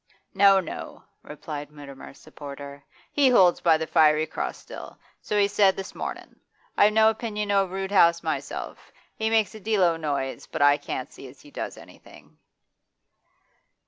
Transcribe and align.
'No, 0.33 0.59
no,' 0.59 1.03
replied 1.21 1.69
Mutimer's 1.69 2.17
supporter. 2.17 2.83
'He 3.11 3.29
holds 3.29 3.61
by 3.61 3.77
the 3.77 3.85
"Fiery 3.85 4.25
Cross" 4.25 4.57
still, 4.57 4.97
so 5.21 5.37
he 5.37 5.47
said 5.47 5.75
this 5.75 5.93
mornin'. 5.93 6.39
I've 6.75 6.93
no 6.93 7.11
opinion 7.11 7.51
o' 7.51 7.65
Roodhouse 7.67 8.23
myself. 8.23 8.91
He 9.15 9.29
makes 9.29 9.53
a 9.53 9.59
deal 9.59 9.83
o' 9.83 9.97
noise, 9.97 10.47
but 10.47 10.63
I 10.63 10.77
can't 10.77 11.13
'see 11.13 11.27
as 11.27 11.41
he 11.41 11.51
does 11.51 11.77
anything. 11.77 12.39